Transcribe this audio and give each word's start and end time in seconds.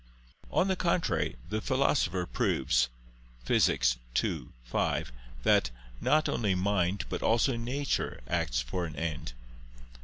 On 0.49 0.67
the 0.67 0.75
contrary, 0.75 1.35
The 1.51 1.61
Philosopher 1.61 2.25
proves 2.25 2.89
(Phys. 3.45 3.97
ii, 4.23 4.47
5) 4.63 5.11
that 5.43 5.69
"not 6.01 6.27
only 6.27 6.55
mind 6.55 7.05
but 7.07 7.21
also 7.21 7.55
nature 7.55 8.19
acts 8.27 8.59
for 8.61 8.87
an 8.87 8.95
end." 8.95 9.33